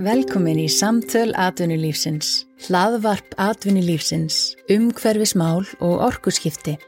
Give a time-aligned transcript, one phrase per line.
[0.00, 6.78] Velkomin í Samtöl Atvinnulífsins, hlaðvarp Atvinnulífsins, umhverfismál og orkuskipti.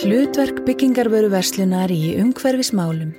[0.00, 3.10] Hlutverk byggingarveru verslunar í umhverfismálum.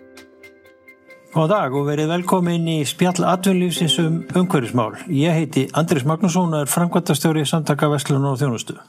[1.36, 4.98] Góðan dag og verið velkomin í spjall Atvinnulífsins um umhverfismál.
[5.14, 8.82] Ég heiti Andris Magnússon og er framkvæmtastjóri samtaka Vestlunar og Þjónustu.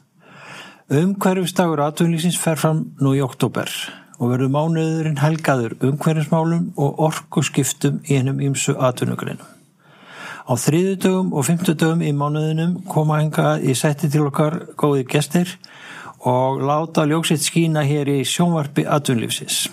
[0.88, 3.68] Umhverfisdagur Atvinnulífsins fer fram nú í oktober
[4.16, 9.59] og verður mánuðurinn helgaður umhverfismálum og orkuskiptum í hennum ímsu atvinnugreinum.
[10.50, 15.52] Á þriðudögum og fymtudögum í mánuðinum koma enga í setti til okkar góði gestir
[16.26, 19.68] og láta ljóksitt skína hér í sjónvarpi atvinnlífsins.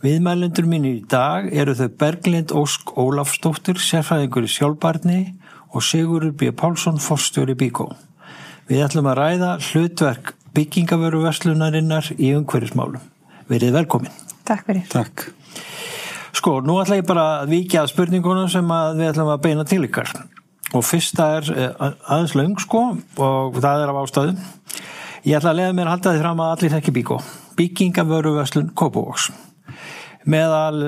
[0.00, 5.20] Viðmælendur mín í dag eru þau Berglind Ósk Ólafsdóttir, sérfræðingur í sjálfbarni
[5.74, 6.48] og Sigurur B.
[6.48, 7.90] Pálsson, forstjóri Bíkó.
[8.72, 13.04] Við ætlum að ræða hlutverk byggingavöru verslunarinnar í umhverfismálum.
[13.52, 14.16] Verið velkomin.
[14.48, 14.88] Takk fyrir.
[14.94, 15.28] Takk.
[16.38, 19.64] Sko, nú ætla ég bara að vikja að spurningunum sem að við ætlum að beina
[19.66, 20.12] til ykkar.
[20.76, 21.48] Og fyrsta er
[21.80, 22.82] aðeins laung, sko,
[23.18, 24.36] og það er af ástæðu.
[25.26, 27.18] Ég ætla að leiða mér að halda því fram að allir þekki Bíkó.
[27.58, 29.32] Byggingavöru verslun Kópavóks.
[30.28, 30.78] Meðal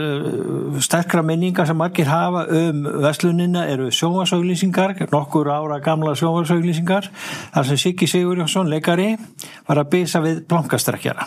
[0.85, 7.09] sterkra minningar sem margir hafa um verslunina eru sjónvarsauglýsingar, nokkur ára gamla sjónvarsauglýsingar,
[7.55, 9.15] þar sem Siggi Sigurjónsson, leikari,
[9.67, 11.27] var að bysa við blankastrekkjara.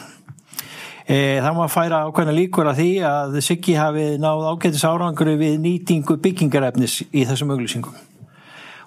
[1.04, 5.58] E, það maður færa ákveðna líkur að því að Siggi hafi náð ágætis áranguru við
[5.60, 7.98] nýtingu byggingarefnis í þessum auglýsingum.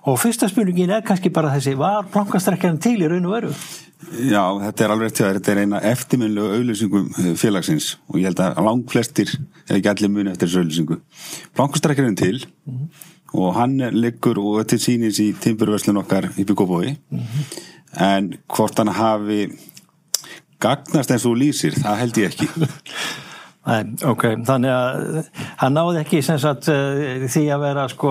[0.06, 3.52] Og fyrsta spurningin er kannski bara þessi, var blankastrekkjarinn til í raun og veru?
[4.06, 8.60] Já, þetta er alveg réttið, þetta er eina eftirminnlegu auðlýsingum félagsins og ég held að
[8.68, 9.32] lang flestir
[9.66, 10.98] er ekki allir muni eftir þessu auðlýsingu.
[11.58, 12.88] Blankastrekkarinn til mm -hmm.
[13.40, 17.44] og hann liggur og þetta sýnir í timburverslun okkar í Byggóbói mm -hmm.
[17.98, 19.50] en hvort hann hafi
[20.62, 22.50] gagnast eins og lýsir, það held ég ekki.
[23.66, 28.10] Nei, ok, þannig að hann náði ekki sagt, því að vera sko,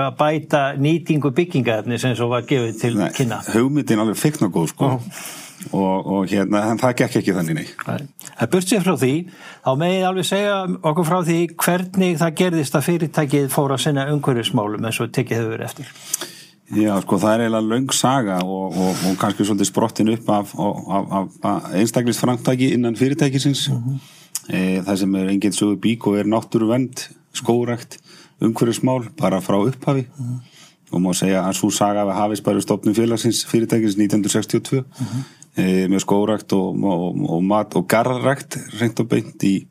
[0.00, 3.42] að bæta nýtingu byggingaefni sem svo var gefið til nei, kynna.
[3.52, 5.10] Hugmyndin alveg fikna góð sko oh.
[5.76, 7.66] og, og hérna, það gekk ekki þannig nei.
[7.84, 9.12] Það burt sér frá því,
[9.66, 14.08] þá megið alveg segja okkur frá því hvernig það gerðist að fyrirtækið fór að sinna
[14.14, 16.32] umhverfismálum eins og tekið hefur verið eftir.
[16.72, 20.54] Já, sko, það er eiginlega laung saga og, og, og kannski svolítið sprottin upp af,
[20.56, 23.68] af, af, af einstaklisframtæki innan fyrirtækisins.
[23.68, 23.98] Mm -hmm.
[24.48, 27.98] e, það sem er enginn sögur bík og er náttúruvend, skórækt,
[28.40, 30.06] umhverfismál, bara frá upphafi.
[30.18, 30.40] Mm -hmm.
[30.90, 35.62] Og má segja að svo saga við hafist bara stopnum félagsins fyrirtækisins 1962 mm -hmm.
[35.62, 36.84] e, með skórækt og,
[37.30, 39.66] og mat og garrækt reynd og beint í,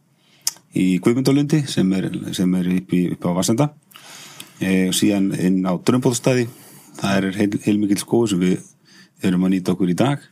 [0.75, 3.67] í Guðmundalundi sem er, sem er upp, í, upp á Vassenda.
[4.61, 6.47] E, síðan inn á Drömbóðstæði
[6.99, 8.61] það er heil, heilmikil skoð sem við
[9.23, 10.23] erum að nýta okkur í dag.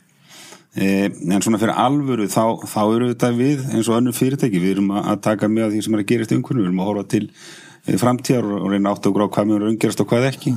[0.72, 4.78] Eh, en svona fyrir alvöru þá, þá eru þetta við eins og önnum fyrirtæki við
[4.78, 7.08] erum að taka með því sem er að gera eftir umhverju við erum að horfa
[7.12, 10.54] til eh, framtíðar og reyna átt okkur á hvað mjög er umgerast og hvað ekki.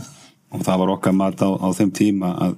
[0.56, 2.56] Og það var okkar mat á, á þeim tíma að,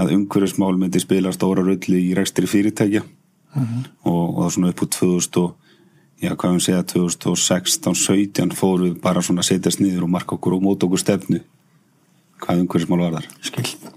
[0.00, 3.04] að umhverjusmál myndi spila stóra rulli í rekstri fyrirtækja.
[3.50, 3.86] Mm -hmm.
[4.06, 5.56] og, og svona upp úr 2000 og
[6.22, 10.54] já hvað við segja 2016-17 fórum við bara svona að setjast niður og marka okkur
[10.54, 11.40] og móta okkur stefnu
[12.40, 13.32] hvað umhverfismál var þar.
[13.46, 13.90] Skilt.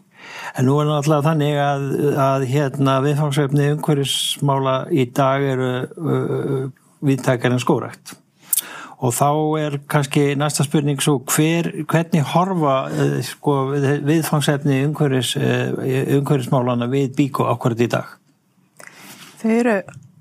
[0.53, 1.85] En nú er náttúrulega þannig að,
[2.21, 6.67] að hérna viðfangsvefni umhverfismála í dag eru uh,
[7.05, 8.19] viðtækjar en skórækt
[9.03, 13.55] og þá er kannski næsta spurning svo hver, hvernig horfa uh, sko,
[14.05, 15.73] viðfangsvefni umhverfis, uh,
[16.19, 18.13] umhverfismálana við bíko ákvarðið í dag?
[19.41, 19.79] Þau eru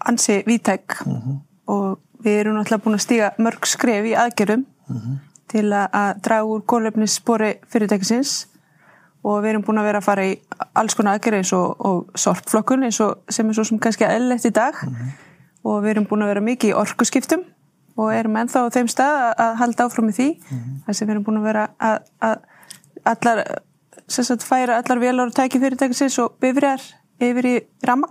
[0.09, 1.37] ansi viðtæk uh -huh.
[1.77, 5.21] og við erum náttúrulega búin að stíga mörg skref í aðgerum -huh
[5.53, 8.33] til að draga úr gólefnisspori fyrirtækisins.
[9.23, 10.33] Og við erum búin að vera að fara í
[10.75, 14.49] alls konar aðgerð eins og, og sorpflokkun eins og sem er svo sem kannski eðlert
[14.49, 14.75] í dag.
[14.83, 15.13] Mm -hmm.
[15.63, 17.45] og við erum búin að vera mikið í orkuskiptum
[17.97, 20.29] og erum ennþá á þeim stað að halda áfram í því.
[20.29, 20.83] Mm -hmm.
[20.87, 22.37] þess að við erum búin að vera að, að
[23.05, 23.45] allar,
[24.09, 26.83] sagt, færa allar velar og tæki fyrirtækisins og bifriðar
[27.21, 28.09] yfir í ramma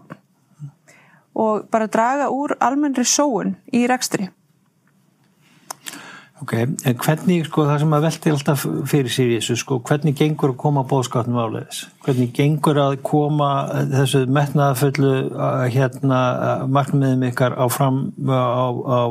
[1.35, 4.29] og bara draga úr almennri sóun í rekstri
[6.41, 10.15] Ok, en hvernig, sko, það sem að velti alltaf fyrir sér í þessu, sko, hvernig
[10.17, 11.83] gengur að koma bóðskapnum áleiðis?
[12.01, 13.49] Hvernig gengur að koma
[13.91, 15.11] þessu metnaðaföllu,
[15.69, 16.21] hérna,
[16.65, 19.01] markmiðum ykkar á fram, á, á,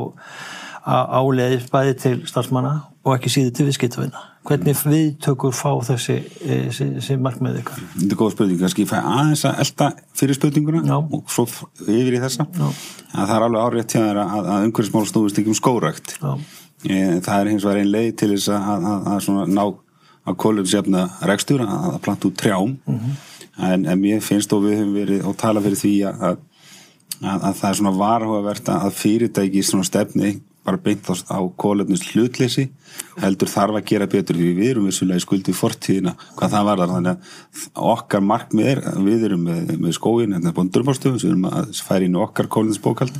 [0.83, 4.27] á áleiðis bæði til starfsmanna og ekki síðu til viðskiptavina?
[4.49, 7.83] Hvernig viðtökur fá þessi, þessi, þessi markmið ykkar?
[7.93, 10.97] Þetta er góð spurning, kannski ég fæ aðeins að elda fyrir spurninguna Já.
[10.97, 11.45] og svo
[11.85, 12.49] yfir í þessa.
[12.57, 12.65] Já.
[13.13, 16.17] Að það er alveg árétt hjá þér að, að umhverfismál stóðist ekki um skórakt.
[16.17, 16.33] Já
[16.83, 19.65] það er hins vegar einn leið til þess að, að, að svona ná
[20.21, 22.77] að kólumsefna rekstur að planta út trjám.
[22.85, 23.19] Mm -hmm.
[23.71, 26.37] en, en mér finnst og við höfum verið og tala fyrir því að,
[27.21, 32.67] að það er svona varhugavert að fyrirtæki svona stefni bara beint á, kólefnis hlutleysi
[33.21, 36.81] heldur þarf að gera betur því við erum vissulega í skuldu fortíðina hvað það var
[36.81, 40.69] þar þannig að okkar markmið er við erum með, með skóin en það er búin
[40.75, 43.17] durbárstöfum sem við erum að færa inn okkar kólefnisbókald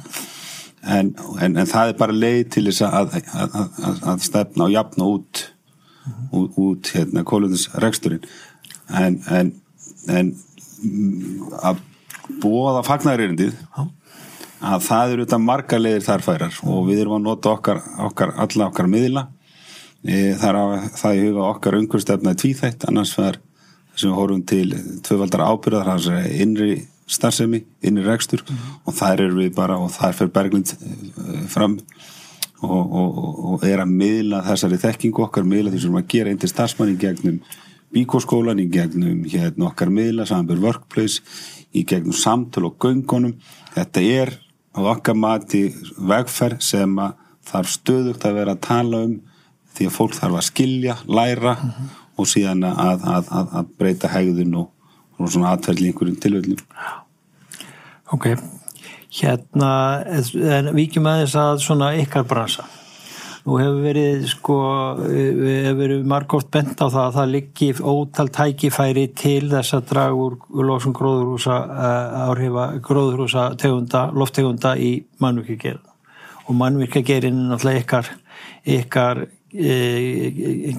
[0.82, 4.76] en, en, en það er bara leið til þess að, að, að, að stefna og
[4.76, 5.46] jafna út
[6.32, 8.26] út, út hérna, kólefnisreksturinn
[8.98, 9.52] en, en,
[10.10, 10.32] en
[10.82, 11.82] mm, að
[12.42, 13.58] það fagnarýrindið
[14.62, 18.34] að það eru þetta marga leiðir þar færar og við erum að nota okkar, okkar
[18.44, 19.26] alla okkar miðla.
[20.02, 22.86] E, er að það í huga okkar umhverfstefna tvíþætt.
[22.90, 23.40] Annars var
[23.96, 24.68] sem við horfum til
[25.06, 26.72] tvöfaldar ábyrðar það er innri
[27.08, 28.60] starfsemi, innri rekstur mm.
[28.86, 31.80] og þær eru við bara og þær fer Berglind e, fram
[32.62, 33.18] og, og,
[33.54, 36.94] og er að miðla þessari þekkingu okkar miðla því sem að gera einn til starfsmann
[36.94, 37.42] í gegnum
[37.92, 41.20] bíkóskólan, í gegnum hérna okkar miðla, samanbjörn workplace
[41.76, 43.36] í gegnum samtöl og göngunum
[43.76, 44.36] þetta er
[44.72, 45.66] á okkar mati
[45.98, 47.18] vegferð sem að
[47.52, 49.18] þarf stöðugt að vera að tala um
[49.76, 51.90] því að fólk þarf að skilja, læra mm -hmm.
[52.16, 54.70] og síðan að, að, að, að breyta hegðun og,
[55.24, 56.62] og svona atverðli einhverjum tilvöldum.
[58.12, 58.28] Ok,
[59.22, 59.72] hérna,
[60.76, 62.68] ekki með þess að svona ykkar bransa.
[63.42, 64.56] Nú hefur verið sko,
[65.02, 70.20] hefur verið margótt bent á það að það liggi ótal tækifæri til þess að draga
[70.28, 70.36] úr
[70.68, 74.92] lofsum gróðurhúsa uh, áhrifa gróðurhúsa tegunda, lofttegunda í
[75.24, 75.88] mannvirkjagerðin.
[76.46, 78.12] Og mannvirkjagerðin er náttúrulega ykkar,
[78.78, 80.76] ykkar, e,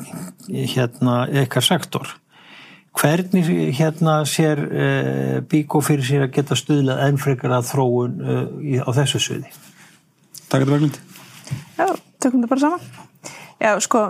[0.76, 2.14] hérna, ykkar sektor.
[2.92, 3.48] Hvernig
[3.78, 4.88] hérna sér e,
[5.48, 9.52] Bíkó fyrir sér að geta stuðlað ennfrekar að þróun e, á þessu suði?
[10.48, 11.00] Takk að það var myndi.
[11.78, 11.86] Já,
[12.20, 12.80] tökum þetta bara saman.
[13.62, 14.02] Já, sko,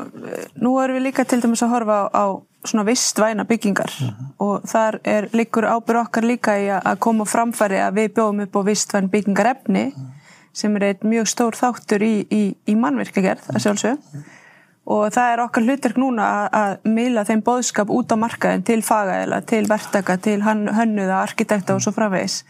[0.64, 2.24] nú erum við líka til dæmis að horfa á, á
[2.64, 4.26] svona vistvæna byggingar uh -huh.
[4.38, 8.56] og þar er líkur ábyrð okkar líka í að koma framfæri að við bjóðum upp
[8.56, 10.06] á vistvæn byggingarefni uh -huh.
[10.52, 13.98] sem er eitt mjög stór þáttur í, í, í mannverkagerð, að sjálfsög.
[13.98, 14.41] Uh -huh.
[14.84, 18.80] Og það er okkar hlutverk núna að, að mila þeim bóðskap út á markaðin til
[18.82, 22.42] fagaðila, til verktaka, til hönnuða, arkitekta og svo framvegis.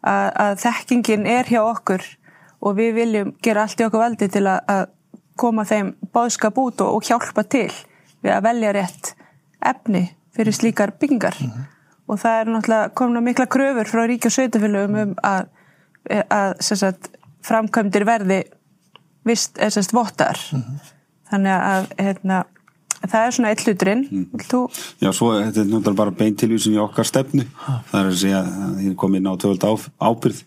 [0.00, 2.04] Að, að þekkingin er hjá okkur
[2.64, 4.84] og við viljum gera allt í okkur veldi til að, að
[5.36, 7.70] koma þeim báðskap út og, og hjálpa til
[8.24, 9.12] við að velja rétt
[9.66, 10.04] efni
[10.36, 11.64] fyrir slíkar byggingar mm -hmm.
[12.06, 15.46] og það er náttúrulega komin að mikla kröfur frá ríkja sveitafélögum um að,
[16.30, 17.10] að sagt,
[17.42, 18.42] framkvæmdir verði
[19.24, 20.92] vist, eða sérst vottar mm -hmm.
[21.30, 22.42] Þannig að hérna,
[23.06, 24.04] það er svona eitt hluturinn.
[24.10, 24.44] Mm.
[24.50, 24.60] Þú...
[25.02, 27.46] Já, svo þetta er náttúrulega bara beintilvísin í okkar stefnu.
[27.90, 30.44] Það er að segja að þið komið inn á töfald ábyrð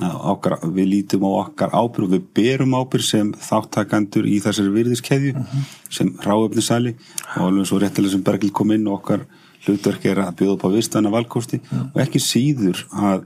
[0.00, 5.32] Okkar, við lítum á okkar ábyrg og við berum ábyrg sem þáttakandur í þessari virðiskeðju
[5.36, 5.66] uh -huh.
[5.92, 6.94] sem ráöfnisæli
[7.36, 9.26] og alveg svo réttilega sem Berglind kom inn og okkar
[9.66, 11.60] hlutverk er að bjóða upp á vistana valkosti.
[11.60, 11.90] Uh -huh.
[11.94, 13.24] og ekki síður að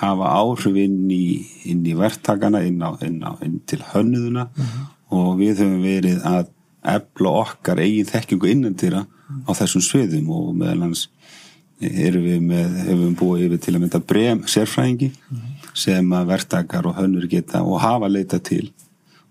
[0.00, 4.64] hafa áhrif inn í, inn í verktakana, inn, á, inn, á, inn til hönnuðuna uh
[4.64, 4.86] -huh.
[5.14, 6.50] Og við höfum verið að
[6.88, 9.04] ebla okkar eigin þekkingu innandira
[9.48, 10.28] á þessum sviðum.
[10.32, 11.06] Og meðal hans
[11.80, 15.12] erum við með, hefum búið yfir til að mynda brem sérfræðingi
[15.78, 18.70] sem að verktakar og hönnur geta og hafa leita til.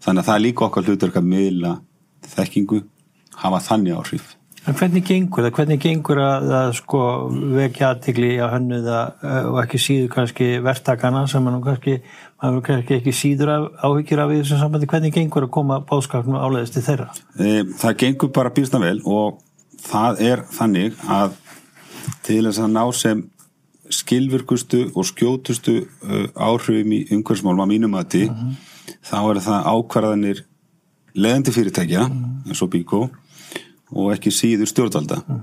[0.04, 1.78] Þannig að það er líka okkar hlutur að miðla
[2.28, 2.84] þekkingu
[3.44, 4.37] hafa þannig áhrif
[4.68, 5.54] En hvernig gengur það?
[5.56, 7.02] Hvernig gengur að, að sko,
[7.56, 8.98] vekja aðtikli á hönnuða
[9.48, 12.02] og ekki síður kannski verktakana sem mann kannski,
[12.44, 16.36] mann kannski ekki síður af, áhyggjur af því þessum sambandi hvernig gengur að koma báskapnum
[16.36, 17.08] áleiðist til þeirra?
[17.40, 19.40] E, það gengur bara býrsta vel og
[19.88, 21.40] það er þannig að
[22.28, 23.24] til þess að ná sem
[23.94, 28.58] skilvirkustu og skjótustu uh, áhrifum í umhverfsmálum að mínum aðti uh -huh.
[29.00, 30.44] þá er það ákvarðanir
[31.16, 32.50] leðandi fyrirtækja uh -huh.
[32.50, 33.08] eins og Bíkó
[33.92, 35.40] og ekki síður stjórnvalda -huh.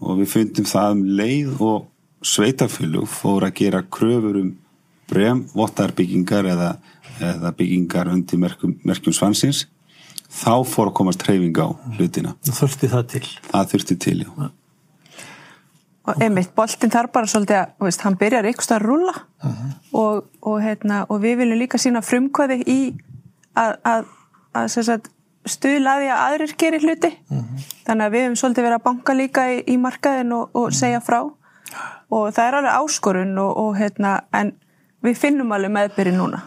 [0.00, 1.86] og við fundum það um leið og
[2.22, 4.56] sveitafölug fór að gera kröfur um
[5.08, 6.76] brem, votarbyggingar eða,
[7.20, 9.66] eða byggingar undir merkjum, merkjum svansins
[10.30, 12.34] þá fór að komast treyfing á hlutina.
[12.44, 13.26] Það þurfti það til.
[13.52, 14.50] Það þurfti til, já
[16.06, 19.72] og einmitt, boltin þarf bara svolítið að, veist, hann byrjar ykkurst að rúla uh -huh.
[19.92, 22.80] og, og, heitna, og við viljum líka sína frumkvæði í
[23.54, 24.04] að, að,
[24.54, 24.68] að
[25.46, 27.10] stuðlaði að aðrir gerir hluti.
[27.30, 27.64] Uh -huh.
[27.86, 31.00] þannig að við hefum svolítið verið að banka líka í, í markaðin og, og segja
[31.00, 31.20] frá.
[32.10, 34.52] Og það er alveg áskorun og heitna, en
[35.02, 36.42] við finnum alveg meðbyrji núna.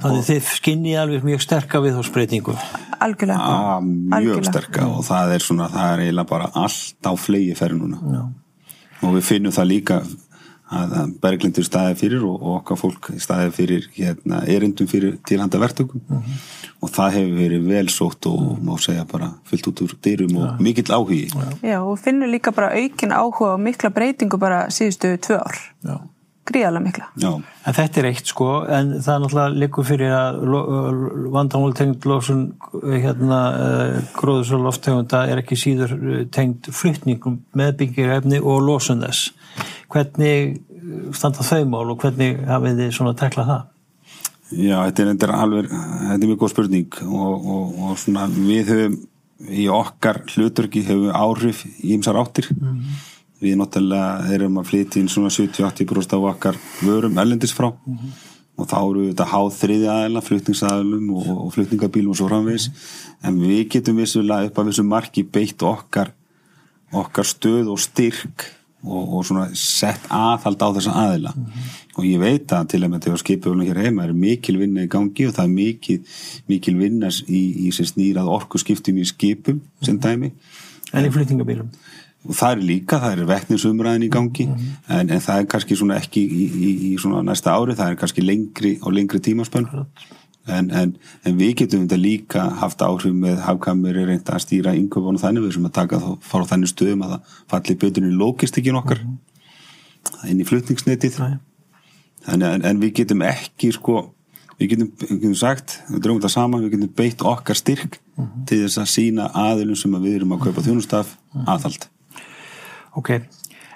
[0.00, 2.54] Þannig þið skinnið alveg mjög sterka við þá spreytingu
[3.00, 3.38] Algjörlega.
[3.40, 4.50] Ah, Mjög algjörlega.
[4.50, 8.00] sterka og það er svona, það er eiginlega bara allt á flegi ferri núna.
[8.12, 8.22] Já.
[9.06, 10.00] Og við finnum það líka
[10.70, 16.16] að Berglindur staði fyrir og okkar fólk staði fyrir hérna, erindum fyrir tilhanda vertökum uh
[16.16, 16.36] -huh.
[16.80, 20.46] og það hefur verið vel sótt og má segja bara fyllt út úr dyrum og
[20.46, 20.56] ja.
[20.60, 21.28] mikill áhugi
[21.62, 26.00] Já, og finnum líka bara aukin áhuga og mikla breytingu bara síðustu tvö ár Já.
[26.46, 27.04] gríðarlega mikla.
[27.16, 30.34] Já, En þetta er eitt sko, en það er náttúrulega líkur fyrir að
[31.34, 35.92] vandamál tengd lósun hérna uh, gróðus og loftegunda er ekki síður
[36.32, 39.34] tengd flutningum með byggirefni og lósun þess.
[39.90, 43.68] Hvernig eh, standa þau mál og hvernig hafið þið svona teklað það?
[44.50, 48.26] Já, þetta er, þetta er alveg, þetta er mjög góð spurning og, og, og svona
[48.34, 48.96] við höfum
[49.48, 52.50] í okkar hluturki höfum áhrif í ymsar áttir.
[53.40, 57.70] Við náttúrulega erum að flytja inn svona 70-80% af okkar vörum ellendis frá
[58.60, 62.66] og þá eru við þetta háð þriði aðeila, flutningsaðilum og, og flutningabílum og svo framvegis
[63.24, 66.12] en við getum vissulega upp að vissu marki beitt okkar,
[66.92, 68.50] okkar stöð og styrk
[68.84, 71.34] og, og svona sett aðhald á þessa aðila.
[71.98, 74.90] Og ég veit að til að með þegar skipöflum hér heima er mikil vinna í
[74.90, 75.98] gangi og það er mikil,
[76.50, 80.32] mikil vinna í, í sem snýrað orku skiptum í skipum sem dæmi.
[80.94, 81.70] En í flutningabílum?
[82.20, 85.96] og það er líka, það er vettninsumræðin í gangi en, en það er kannski svona
[86.00, 89.70] ekki í, í, í svona næsta ári, það er kannski lengri og lengri tímaspönn
[90.48, 90.94] en, en,
[91.24, 95.24] en við getum þetta líka haft áhrif með hafkamur er reynda að stýra yngöfun og
[95.24, 98.80] þannig við sem að taka þá fara þannig stöðum að það falli betur í logistikin
[98.80, 99.04] okkar
[100.30, 101.20] inn í flutningsnetið.
[102.30, 104.02] En, en við getum ekki sko
[104.60, 107.98] við getum, við getum sagt, við dröfum þetta saman við getum beitt okkar styrk
[108.48, 111.14] til þess að sína aðilum sem að við erum að kaupa þjónustaf
[111.48, 111.86] aðhald.
[112.98, 113.10] Ok,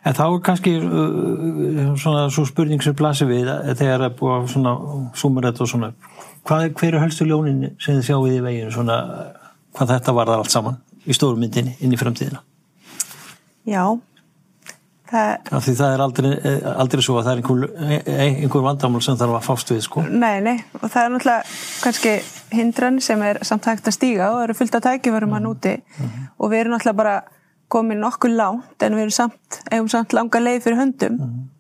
[0.05, 4.51] en þá er kannski uh, svona svo spurning sem blasir við þegar er búið að
[4.53, 4.75] svona
[5.17, 5.93] sumarett og svona,
[6.49, 8.73] hvað, hver er helstu ljónin sem þið sjáum við í veginn?
[8.75, 8.99] Svona
[9.75, 12.41] hvað þetta var allt saman í stórmyndinni inn í framtíðina?
[13.69, 13.85] Já,
[15.09, 16.31] það, því það er aldrei,
[16.75, 20.05] aldrei svo að það er einhver, einhver vandamál sem þarf að fást við sko.
[20.09, 22.15] nei, nei, og það er náttúrulega kannski
[22.55, 25.79] hindran sem er samt hægt að stíga og eru fullt af tækifærum hann úti
[26.37, 27.17] og við erum náttúrulega bara
[27.73, 31.15] komin nokkuð langt en við erum samt, eigum samt langa leið fyrir höndum.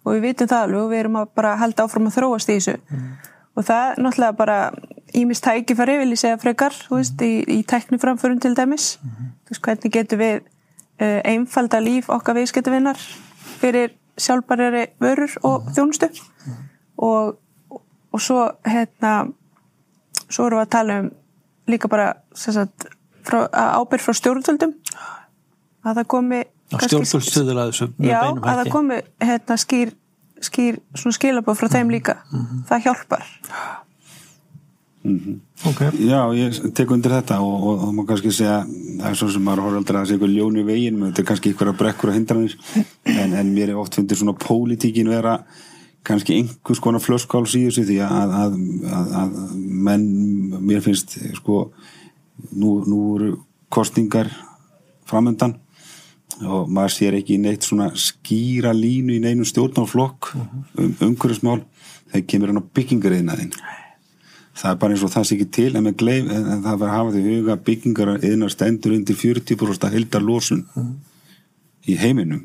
[0.04, 2.58] Og við vitum það alveg og við erum að bara halda áfram að þróast í
[2.58, 2.76] þessu
[3.54, 4.58] og það náttúrulega bara
[5.14, 8.96] ímist tækifæri vil ég segja frekar þú veist, í, í tækniframförum til dæmis.
[9.46, 12.98] Þú veist, hvernig getum við uh, einfalda líf okkar viðskiptavinnar
[13.60, 16.10] fyrir sjálfbarjari vörur og þjónustu?
[17.04, 17.34] Og,
[18.14, 19.14] og svo hérna
[20.28, 21.12] svo erum við að tala um
[21.70, 22.88] líka bara sagt,
[23.24, 24.74] frá, ábyrg frá stjórnvöldum.
[25.84, 26.42] Að það komi
[26.74, 29.90] Stjórnvöldstöður að þessu Já, að það komi hérna, skýr,
[30.42, 32.18] skýr svona skilabóð frá þeim líka.
[32.68, 33.26] Það hjálpar.
[35.68, 39.26] Ok, Já, ég tek undir þetta og, og það má kannski segja það er svo
[39.34, 42.10] sem maður horfður aldrei að segja eitthvað ljón í veginn þetta er kannski einhverja brekkur
[42.10, 42.54] og hindranir.
[43.12, 45.34] En, en mér er oft fundir svona pólitíkin vera
[46.04, 48.56] kannski einhvers konar flöskáls í þessu því að, að,
[48.96, 49.36] að, að
[49.88, 50.08] menn,
[50.64, 51.66] mér finnst sko,
[52.52, 53.30] nú, nú eru
[53.72, 54.32] kostingar
[55.08, 55.58] framöndan
[56.42, 61.62] og maður sér ekki neitt svona skýra línu í neinum stjórnáflokk um umhverfismál
[62.10, 63.54] þegar kemur hann á byggingariðnaðin
[64.54, 66.94] það er bara eins og það sé ekki til en, gleif, en það verður að
[66.94, 70.64] hafa því huga byggingar eðnar stendur undir 40% heldar losun
[71.90, 72.44] í heiminum.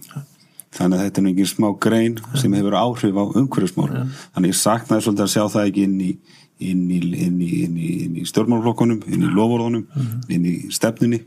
[0.75, 3.89] Þannig að þetta er engin smá grein sem hefur áhrif á umhverfismál.
[4.35, 6.11] Þannig ég saknaði svolítið að sjá það ekki inn í
[6.59, 9.85] inn í, í, í, í stjórnmálflokkunum, inn í lofórðunum
[10.27, 11.21] inn í stefnunni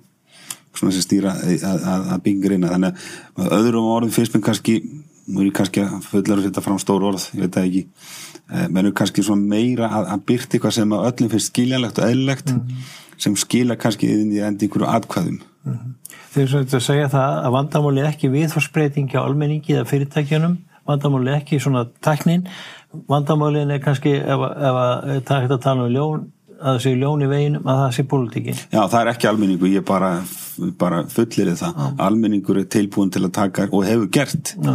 [0.82, 3.06] svona sem stýra að, að, að byggingar eina þannig
[3.38, 4.80] að öðrum orðum finnst mér kannski
[5.30, 7.82] nú er ég kannski að fullar að setja fram stór orð, ég veit það ekki.
[8.74, 12.52] Menn er kannski svona meira að, að byrta eitthvað sem öllum finnst skiljanlegt og eðlilegt
[13.22, 15.38] sem skila kannski inn í endi einhverju atkvæðum.
[16.32, 20.56] Þeir eru svona að segja það að vandamáli ekki viðforsbreytingi á almenningi eða fyrirtækjunum,
[20.90, 22.48] vandamáli ekki svona teknin,
[23.08, 26.24] vandamálin er kannski ef, ef að það er hægt að tala um ljón,
[26.62, 28.60] að það sé ljón í veginum að það sé pólitíkin.
[28.72, 30.10] Já, það er ekki almenningu, ég bara,
[30.80, 34.74] bara fullir það, almenningur er tilbúin til að taka og hefur gert Já.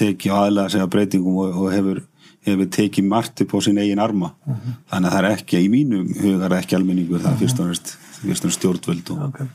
[0.00, 2.00] tekið aðlega segja breytingum og, og hefur,
[2.46, 6.08] hefur tekið margt upp á sin eigin arma þannig að það er ekki, í mínum
[6.22, 7.74] hugar ekki almenningur, það er fyrst og
[8.24, 9.46] næst stjórnvöld og Okay.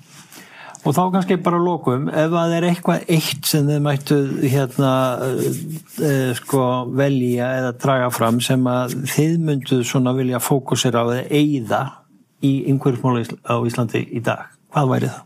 [0.88, 4.92] Og þá kannski bara lokum, ef það er eitthvað eitt sem þið mættu hérna
[5.28, 11.26] uh, sko velja eða draga fram sem að þið mynduð svona vilja fókusera á eða
[11.28, 11.82] eigða
[12.40, 15.26] í einhverjum á Íslandi í dag, hvað væri það?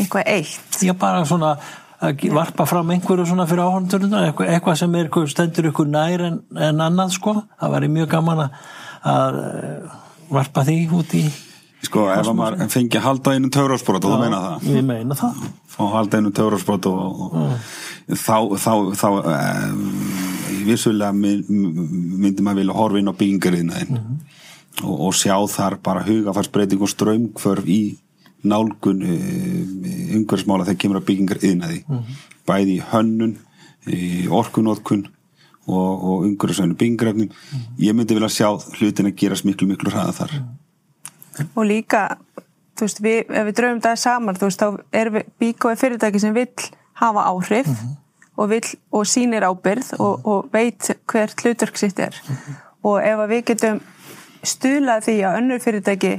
[0.00, 0.80] eitthvað eitt?
[0.80, 1.54] Já, bara svona
[2.00, 6.80] að varpa fram einhverju svona fyrir áhörndurinn eitthvað, sem er, stendur ykkur nær en, en
[6.80, 8.58] annað sko, það væri mjög gaman að,
[9.12, 9.98] að eh,
[10.32, 11.24] varpa því út í
[11.80, 14.66] Sko, ef að maður fengi að halda einu töfrasprót og þú meina það?
[14.74, 15.44] Ég meina það.
[15.70, 19.80] Fá að halda einu töfrasprót og, og þá, þá, þá um,
[20.66, 24.00] vissulega mynd, myndi maður vilja horfa inn á byggingariðnaðin
[24.84, 27.80] og, og sjá þar bara hugafarsbreyting og strömmkvörf í
[28.50, 29.88] nálgun um,
[30.20, 31.80] umhverfsmála þegar kemur að byggingariðnaði
[32.48, 33.36] bæði í hönnun
[33.88, 35.06] í orkunótkun
[35.70, 37.30] og, og umhverfisvænu byngrefnum
[37.80, 40.36] ég myndi vilja sjá hlutin að gerast miklu miklu hraða þar
[41.54, 42.06] og líka
[42.78, 45.80] þú veist, við, ef við draugum það saman þú veist, þá er við, Bíkó er
[45.80, 46.70] fyrirtæki sem vill
[47.00, 47.68] hafa áhrif
[48.36, 52.16] og, vill, og sýnir ábyrð og, og veit hvert hlutverk sitt er.
[52.86, 53.80] Og ef við getum
[54.46, 56.14] stuðlað því að önnur fyrirtæki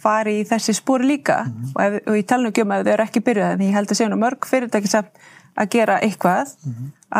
[0.00, 1.42] fari í þessi spór líka
[1.74, 3.76] og, ef, og ég tala nú ekki um að þau eru ekki byrjað en ég
[3.76, 5.20] held að séu nú mörg fyrirtæki samt
[5.60, 6.54] að gera eitthvað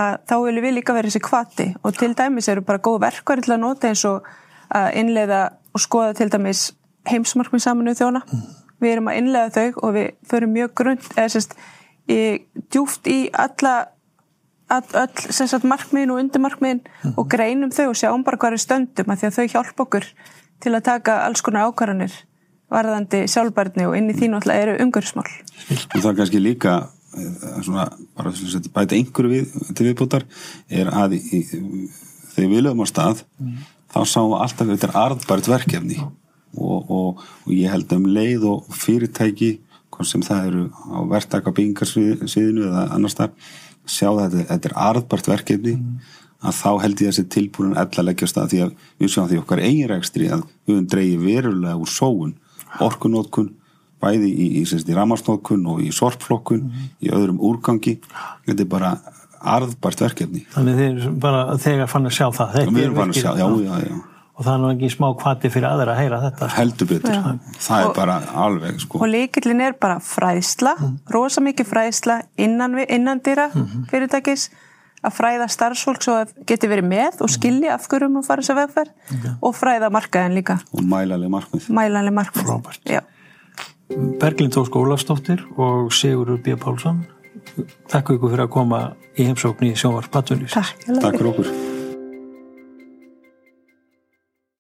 [0.01, 3.45] að þá viljum við líka vera þessi kvati og til dæmis eru bara góð verkværi
[3.45, 4.29] til að nota eins og
[4.71, 5.41] að innleiða
[5.75, 6.71] og skoða til dæmis
[7.09, 8.25] heimsmarkmið saminu þjóna
[8.81, 11.57] við erum að innlega þau og við förum mjög grund eða sérst
[12.11, 12.21] í,
[12.73, 13.75] djúft í alla
[14.71, 16.83] all, markmiðin og undirmarkmiðin
[17.17, 20.09] og greinum þau og sjáum bara hvað er stöndum að því að þau hjálpa okkur
[20.61, 22.15] til að taka alls konar ákvarðanir
[22.71, 25.27] varðandi sjálfbærni og inn í þínu alltaf eru umhverfsmál.
[25.27, 26.75] Og það er kannski líka
[27.19, 30.27] eh, svona, bara að bæta einhverju við, til viðbútar
[30.71, 31.43] er að í,
[32.37, 33.25] þegar við lögum á stað
[33.91, 35.99] þá sáum við alltaf þetta er arðbært verkefni
[36.59, 39.59] og, og, og ég held um leið og fyrirtæki
[40.07, 43.35] sem það eru á verktaka byggingarsviðinu eða annars þar
[43.85, 45.75] sjá þetta, þetta er arðbært verkefni
[46.41, 49.41] að þá held ég að þessi tilbúin ella leggjast að því að við sjáum því
[49.43, 52.35] okkar eiginrækstri að við höfum dreigið verulega úr sóun
[52.81, 53.51] orkunótkun
[54.01, 56.85] bæði í, í, í ramasnótkun og í sorpflokkun mm.
[57.05, 57.99] í öðrum úrgangi.
[58.47, 58.95] Þetta er bara
[59.41, 60.47] arðbært verkefni.
[60.55, 62.57] Þannig þeir bara þegar fann að sjá það.
[62.71, 63.99] Við erum fann að sjá, já, já, já
[64.41, 67.33] og það er náttúrulega ekki smá kvati fyrir aðra að heyra þetta heldur betur, ja.
[67.61, 68.17] það er bara
[68.47, 69.03] alveg sko.
[69.05, 70.97] og líkillin er bara fræðsla mm.
[71.13, 73.87] rosa mikið fræðsla innan, innan dýra mm -hmm.
[73.93, 74.49] fyrirtækis
[75.05, 78.55] að fræða starfsfólk svo að geti verið með og skilja af hverjum að fara þess
[78.55, 79.33] að vegferð okay.
[79.41, 83.01] og fræða markaðin líka og mælanlega markmið, mælanlega markmið.
[84.21, 86.57] Berglind Ósk Ólafsdóttir og Sigurur B.
[86.57, 87.05] Pálsson
[87.91, 88.81] Takk ykkur fyrir að koma
[89.19, 91.79] í heimsókn í sjónvarp Takk fyrir okkur